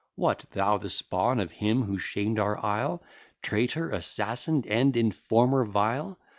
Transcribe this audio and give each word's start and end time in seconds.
"What! 0.15 0.45
thou, 0.53 0.79
the 0.79 0.89
spawn 0.89 1.39
of 1.39 1.51
him 1.51 1.83
who 1.83 1.99
shamed 1.99 2.39
our 2.39 2.57
isle, 2.65 3.03
Traitor, 3.43 3.91
assassin, 3.91 4.63
and 4.67 4.97
informer 4.97 5.63
vile! 5.63 6.17